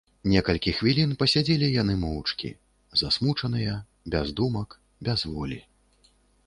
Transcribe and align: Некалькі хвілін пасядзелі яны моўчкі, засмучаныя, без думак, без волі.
Некалькі 0.33 0.71
хвілін 0.77 1.11
пасядзелі 1.21 1.67
яны 1.81 1.97
моўчкі, 2.05 2.49
засмучаныя, 3.03 3.77
без 4.17 4.27
думак, 4.43 4.69
без 5.09 5.19
волі. 5.35 5.59